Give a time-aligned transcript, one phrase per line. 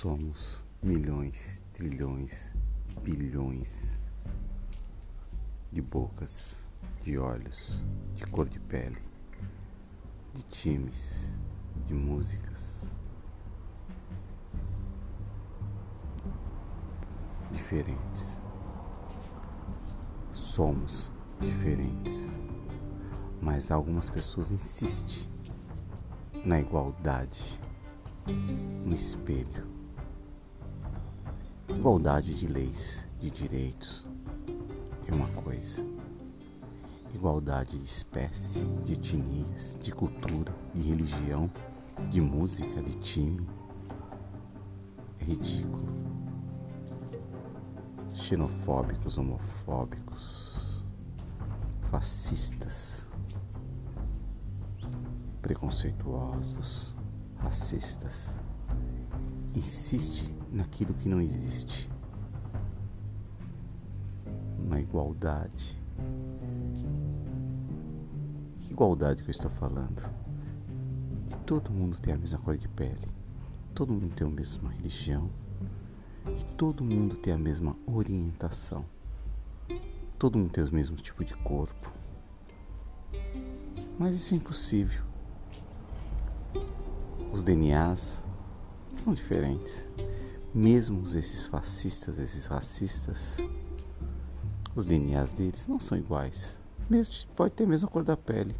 [0.00, 2.54] Somos milhões, trilhões,
[3.02, 3.98] bilhões
[5.72, 6.64] de bocas,
[7.02, 7.82] de olhos,
[8.14, 9.02] de cor de pele,
[10.32, 11.36] de times,
[11.84, 12.94] de músicas.
[17.50, 18.40] Diferentes.
[20.32, 21.10] Somos
[21.40, 22.38] diferentes,
[23.42, 25.28] mas algumas pessoas insistem
[26.44, 27.58] na igualdade
[28.86, 29.77] no espelho
[31.68, 34.06] Igualdade de leis, de direitos
[35.06, 35.84] é uma coisa.
[37.14, 41.50] Igualdade de espécie, de etnias, de cultura, de religião,
[42.10, 43.46] de música, de time.
[45.20, 45.86] É ridículo.
[48.14, 50.82] Xenofóbicos, homofóbicos,
[51.90, 53.06] fascistas,
[55.42, 56.96] preconceituosos,
[57.36, 58.40] racistas
[59.54, 61.90] insiste naquilo que não existe,
[64.58, 65.80] na igualdade.
[68.58, 70.02] Que igualdade que eu estou falando?
[71.28, 73.08] Que todo mundo tem a mesma cor de pele,
[73.74, 75.30] todo mundo tem a mesma religião,
[76.30, 78.84] que todo mundo tem a mesma orientação,
[80.18, 81.92] todo mundo tem os mesmos tipos de corpo.
[83.98, 85.02] Mas isso é impossível.
[87.32, 88.24] Os DNAs
[89.00, 89.88] são diferentes.
[90.54, 93.38] Mesmo esses fascistas, esses racistas,
[94.74, 96.58] os DNAs deles não são iguais.
[96.88, 98.56] Mesmo, pode ter a mesma cor da pele,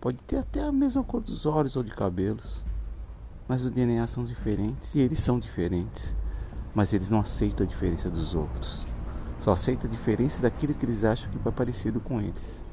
[0.00, 2.64] pode ter até a mesma cor dos olhos ou de cabelos,
[3.46, 6.16] mas os DNAs são diferentes e eles são diferentes.
[6.74, 8.86] Mas eles não aceitam a diferença dos outros.
[9.38, 12.64] Só aceitam a diferença daquilo que eles acham que é parecido com eles.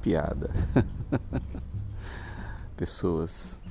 [0.00, 0.50] Piada.
[2.76, 3.61] Pessoas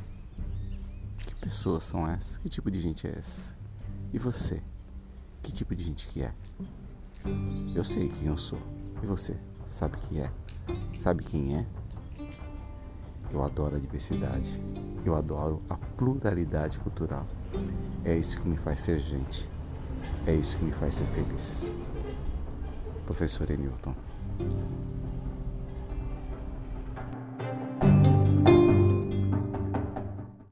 [1.42, 2.38] pessoas são essas?
[2.38, 3.56] Que tipo de gente é essa?
[4.14, 4.62] E você?
[5.42, 6.34] Que tipo de gente que é?
[7.76, 8.60] Eu sei quem eu sou.
[9.02, 9.36] E você?
[9.72, 10.32] Sabe quem é?
[11.00, 11.66] Sabe quem é?
[13.34, 14.62] Eu adoro a diversidade.
[15.04, 17.26] Eu adoro a pluralidade cultural.
[18.06, 19.50] É isso que me faz ser gente.
[20.28, 21.74] É isso que me faz ser feliz.
[23.06, 23.96] Professor Enilton.